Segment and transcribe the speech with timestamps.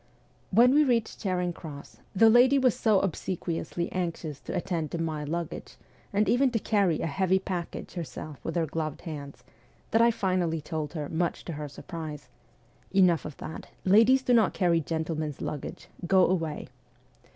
[0.49, 5.23] When we reached Charing Cross, the lady was so obsequiously anxious to attend to my
[5.23, 5.75] luggage,
[6.11, 9.43] and even to carry a heavy package herself with her gloved hands,
[9.91, 12.29] that I finally told her, much to her surprise:'
[12.99, 15.87] Enough of that; ladies do not carry gentlemen's luggage.
[16.07, 16.69] Go away